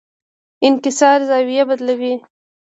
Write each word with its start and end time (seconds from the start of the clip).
انکسار 0.67 1.19
زاویه 1.29 1.63
بدلوي. 1.69 2.13